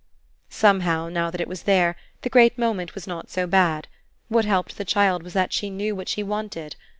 Somehow, 0.49 1.09
now 1.09 1.29
that 1.29 1.39
it 1.39 1.47
was 1.47 1.61
there, 1.61 1.95
the 2.23 2.29
great 2.29 2.57
moment 2.57 2.95
was 2.95 3.05
not 3.05 3.29
so 3.29 3.45
bad. 3.45 3.87
What 4.29 4.45
helped 4.45 4.79
the 4.79 4.83
child 4.83 5.21
was 5.21 5.33
that 5.33 5.53
she 5.53 5.69
knew 5.69 5.95
what 5.95 6.09
she 6.09 6.23
wanted. 6.23 6.75